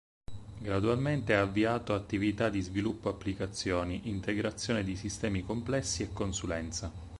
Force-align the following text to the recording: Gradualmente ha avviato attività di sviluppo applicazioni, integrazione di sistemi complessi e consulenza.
Gradualmente 0.57 1.35
ha 1.35 1.41
avviato 1.43 1.93
attività 1.93 2.49
di 2.49 2.59
sviluppo 2.61 3.07
applicazioni, 3.07 4.09
integrazione 4.09 4.83
di 4.83 4.95
sistemi 4.95 5.43
complessi 5.43 6.01
e 6.01 6.11
consulenza. 6.11 6.91